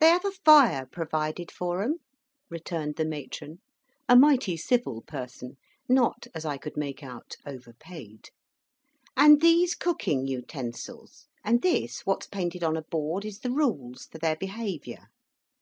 "They 0.00 0.06
have 0.08 0.24
a 0.24 0.30
fire 0.46 0.86
provided 0.90 1.50
for 1.50 1.82
'em," 1.82 1.98
returned 2.48 2.96
the 2.96 3.04
matron 3.04 3.58
a 4.08 4.16
mighty 4.16 4.56
civil 4.56 5.02
person, 5.02 5.58
not, 5.86 6.26
as 6.34 6.46
I 6.46 6.56
could 6.56 6.74
make 6.74 7.02
out, 7.02 7.36
overpaid; 7.44 8.30
"and 9.14 9.42
these 9.42 9.74
cooking 9.74 10.26
utensils. 10.26 11.26
And 11.44 11.60
this 11.60 12.06
what's 12.06 12.28
painted 12.28 12.64
on 12.64 12.78
a 12.78 12.82
board 12.84 13.26
is 13.26 13.40
the 13.40 13.50
rules 13.52 14.06
for 14.10 14.16
their 14.16 14.36
behaviour. 14.36 15.08